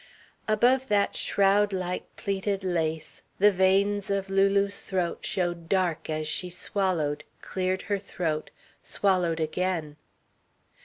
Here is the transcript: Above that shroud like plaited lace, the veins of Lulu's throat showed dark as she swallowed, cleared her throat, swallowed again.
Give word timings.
Above 0.47 0.87
that 0.87 1.15
shroud 1.15 1.71
like 1.71 2.15
plaited 2.15 2.63
lace, 2.63 3.21
the 3.37 3.51
veins 3.51 4.09
of 4.09 4.31
Lulu's 4.31 4.81
throat 4.81 5.19
showed 5.23 5.69
dark 5.69 6.09
as 6.09 6.27
she 6.27 6.49
swallowed, 6.49 7.23
cleared 7.41 7.83
her 7.83 7.99
throat, 7.99 8.49
swallowed 8.81 9.39
again. 9.39 9.95